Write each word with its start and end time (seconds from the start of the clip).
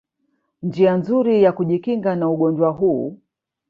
njia 0.61 0.93
nzuri 0.99 1.33
ya 1.43 1.51
kujikinga 1.53 2.15
na 2.15 2.29
ugonjwa 2.29 2.69
huu 2.69 3.17